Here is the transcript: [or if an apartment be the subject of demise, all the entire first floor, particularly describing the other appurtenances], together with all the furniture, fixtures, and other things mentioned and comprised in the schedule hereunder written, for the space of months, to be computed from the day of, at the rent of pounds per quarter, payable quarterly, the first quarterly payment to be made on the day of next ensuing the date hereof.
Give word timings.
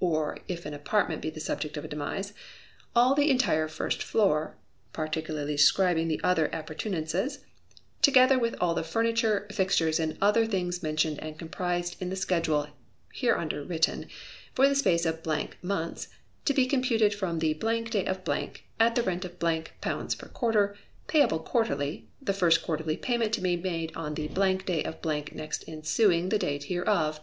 [or 0.00 0.38
if 0.48 0.66
an 0.66 0.74
apartment 0.74 1.22
be 1.22 1.30
the 1.30 1.38
subject 1.38 1.76
of 1.76 1.88
demise, 1.88 2.32
all 2.96 3.14
the 3.14 3.30
entire 3.30 3.68
first 3.68 4.02
floor, 4.02 4.56
particularly 4.92 5.54
describing 5.54 6.08
the 6.08 6.20
other 6.24 6.46
appurtenances], 6.52 7.44
together 8.02 8.40
with 8.40 8.56
all 8.60 8.74
the 8.74 8.82
furniture, 8.82 9.46
fixtures, 9.52 10.00
and 10.00 10.18
other 10.20 10.44
things 10.46 10.82
mentioned 10.82 11.20
and 11.22 11.38
comprised 11.38 11.94
in 12.02 12.10
the 12.10 12.16
schedule 12.16 12.66
hereunder 13.12 13.62
written, 13.62 14.08
for 14.52 14.66
the 14.66 14.74
space 14.74 15.06
of 15.06 15.24
months, 15.62 16.08
to 16.44 16.52
be 16.52 16.66
computed 16.66 17.14
from 17.14 17.38
the 17.38 17.54
day 17.54 18.04
of, 18.04 18.18
at 18.80 18.96
the 18.96 19.02
rent 19.04 19.24
of 19.24 19.38
pounds 19.80 20.16
per 20.16 20.26
quarter, 20.26 20.76
payable 21.06 21.38
quarterly, 21.38 22.08
the 22.20 22.34
first 22.34 22.64
quarterly 22.64 22.96
payment 22.96 23.32
to 23.32 23.40
be 23.40 23.56
made 23.56 23.94
on 23.94 24.14
the 24.14 24.26
day 24.26 24.82
of 24.82 24.96
next 25.04 25.68
ensuing 25.68 26.30
the 26.30 26.38
date 26.40 26.64
hereof. 26.64 27.20